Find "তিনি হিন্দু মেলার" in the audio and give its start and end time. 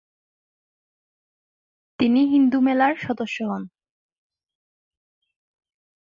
2.21-2.93